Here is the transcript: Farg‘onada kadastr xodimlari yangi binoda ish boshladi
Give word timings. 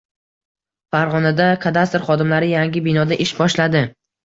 Farg‘onada 0.95 1.51
kadastr 1.67 2.03
xodimlari 2.09 2.51
yangi 2.55 2.85
binoda 2.91 3.23
ish 3.29 3.37
boshladi 3.45 3.87